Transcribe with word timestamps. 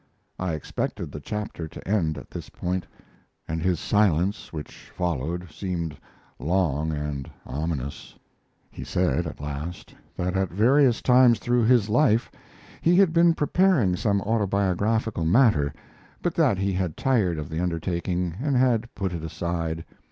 I 0.39 0.53
expected 0.55 1.11
the 1.11 1.19
chapter 1.19 1.67
to 1.67 1.87
end 1.87 2.17
at 2.17 2.31
this 2.31 2.49
point, 2.49 2.87
and 3.47 3.61
his 3.61 3.79
silence 3.79 4.51
which 4.51 4.89
followed 4.97 5.51
seemed 5.51 5.95
long 6.39 6.91
and 6.91 7.29
ominous. 7.45 8.15
He 8.71 8.83
said, 8.83 9.27
at 9.27 9.39
last, 9.39 9.93
that 10.17 10.35
at 10.35 10.49
various 10.49 11.03
times 11.03 11.37
through 11.37 11.65
his 11.65 11.87
life 11.87 12.31
he 12.81 12.95
had 12.95 13.13
been 13.13 13.35
preparing 13.35 13.95
some 13.95 14.21
autobiographical 14.21 15.23
matter, 15.23 15.71
but 16.23 16.33
that 16.33 16.57
he 16.57 16.73
had 16.73 16.97
tired 16.97 17.37
of 17.37 17.47
the 17.47 17.59
undertaking, 17.61 18.33
and 18.41 18.55
had 18.57 18.89
put 18.95 19.13
it 19.13 19.23
aside. 19.23 19.85